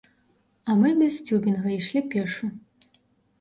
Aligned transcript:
А 0.69 0.75
мы 0.79 0.89
без 1.01 1.19
цюбінга 1.27 1.69
ішлі 1.77 2.03
пешшу. 2.15 2.51